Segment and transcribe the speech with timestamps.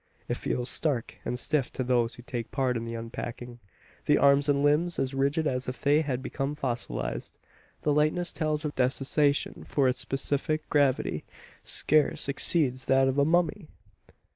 [0.27, 3.59] It feels stark and stiff to those who take part in the unpacking,
[4.07, 7.37] the arms and limbs as rigid as if they had become fossilised.
[7.83, 11.23] The lightness tells of desiccation: for its specific gravity
[11.61, 13.67] scarce exceeds that of a mummy!